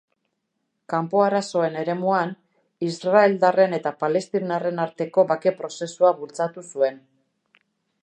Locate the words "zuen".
6.75-7.03